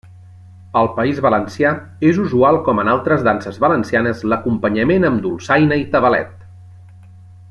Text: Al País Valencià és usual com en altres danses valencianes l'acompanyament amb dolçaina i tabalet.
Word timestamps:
Al 0.79 0.87
País 0.93 1.19
Valencià 1.25 1.73
és 2.13 2.21
usual 2.23 2.57
com 2.69 2.81
en 2.83 2.89
altres 2.93 3.25
danses 3.29 3.61
valencianes 3.67 4.25
l'acompanyament 4.33 5.09
amb 5.11 5.23
dolçaina 5.27 5.79
i 5.87 5.89
tabalet. 5.97 6.33